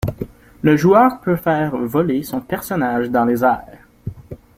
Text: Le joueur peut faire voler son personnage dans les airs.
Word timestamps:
Le 0.63 0.77
joueur 0.77 1.21
peut 1.21 1.35
faire 1.35 1.77
voler 1.77 2.23
son 2.23 2.41
personnage 2.41 3.11
dans 3.11 3.23
les 3.23 3.43
airs. 3.43 3.85